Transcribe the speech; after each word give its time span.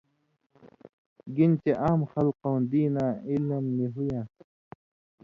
گن 1.35 1.51
چے 1.61 1.71
عام 1.83 2.01
خلکؤں 2.11 2.59
دیناں 2.69 3.11
علم 3.29 3.63
نی 3.75 3.85
ہُوئ 3.93 4.07
یان٘س۔ 4.11 4.31